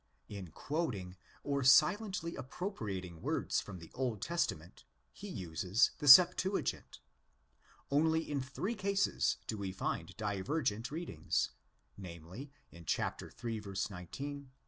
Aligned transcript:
In 0.29 0.47
quoting 0.49 1.15
or 1.43 1.63
silently 1.63 2.35
appropriating 2.35 3.21
words 3.21 3.61
from 3.61 3.77
the 3.77 3.91
Old 3.93 4.19
Testa 4.19 4.55
ment, 4.55 4.83
he 5.13 5.27
uses 5.29 5.91
the 5.99 6.07
Septuagint. 6.07 6.99
Only 7.91 8.27
in 8.27 8.41
three 8.41 8.73
cases 8.73 9.37
do 9.45 9.57
we 9.59 9.71
find 9.71 10.17
divergent 10.17 10.89
readings—namely, 10.89 12.51
in 12.71 12.83
111. 12.83 13.75
19, 13.91 14.49
xiv. 14.49 14.49